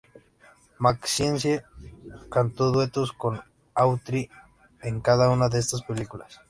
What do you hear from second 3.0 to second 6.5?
con Autry en cada una de estas películas.